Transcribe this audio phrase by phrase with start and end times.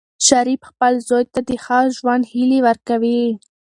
[0.27, 3.23] شریف خپل زوی ته د ښه ژوند هیلې ورکوي.